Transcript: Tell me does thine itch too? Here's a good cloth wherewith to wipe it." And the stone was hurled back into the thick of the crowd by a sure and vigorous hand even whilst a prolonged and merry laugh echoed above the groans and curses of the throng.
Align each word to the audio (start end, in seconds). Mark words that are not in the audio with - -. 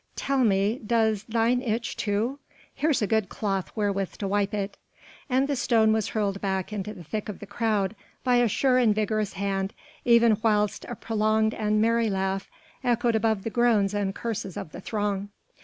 Tell 0.15 0.43
me 0.43 0.79
does 0.79 1.25
thine 1.25 1.61
itch 1.61 1.95
too? 1.95 2.39
Here's 2.73 3.03
a 3.03 3.05
good 3.05 3.29
cloth 3.29 3.71
wherewith 3.75 4.13
to 4.13 4.27
wipe 4.27 4.51
it." 4.51 4.75
And 5.29 5.47
the 5.47 5.55
stone 5.55 5.93
was 5.93 6.07
hurled 6.07 6.41
back 6.41 6.73
into 6.73 6.91
the 6.95 7.03
thick 7.03 7.29
of 7.29 7.37
the 7.37 7.45
crowd 7.45 7.95
by 8.23 8.37
a 8.37 8.47
sure 8.47 8.79
and 8.79 8.95
vigorous 8.95 9.33
hand 9.33 9.75
even 10.03 10.39
whilst 10.41 10.85
a 10.85 10.95
prolonged 10.95 11.53
and 11.53 11.79
merry 11.83 12.09
laugh 12.09 12.49
echoed 12.83 13.13
above 13.13 13.43
the 13.43 13.51
groans 13.51 13.93
and 13.93 14.15
curses 14.15 14.57
of 14.57 14.71
the 14.71 14.81
throng. 14.81 15.29